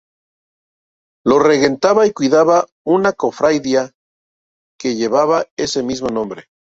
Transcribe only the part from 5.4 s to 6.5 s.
ese mismo nombre.